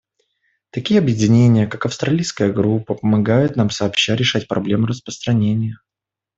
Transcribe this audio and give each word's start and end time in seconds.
Такие 0.71 0.99
объединения, 0.99 1.67
как 1.67 1.85
Австралийская 1.85 2.51
группа, 2.51 2.95
помогают 2.95 3.55
нам 3.55 3.69
сообща 3.69 4.15
решать 4.15 4.47
проблемы 4.47 4.87
распространения. 4.87 5.75